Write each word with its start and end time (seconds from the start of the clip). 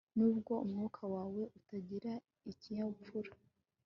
Nubwo 0.17 0.53
umwuka 0.63 1.01
wawe 1.13 1.43
utagira 1.59 2.13
ikinyabupfura 2.51 3.31